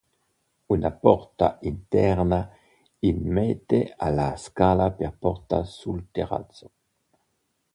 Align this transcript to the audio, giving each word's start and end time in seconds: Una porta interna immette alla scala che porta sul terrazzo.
Una 0.75 0.89
porta 0.91 1.59
interna 1.61 2.49
immette 3.09 3.83
alla 3.95 4.29
scala 4.35 4.95
che 4.95 5.11
porta 5.11 5.63
sul 5.63 6.07
terrazzo. 6.09 6.71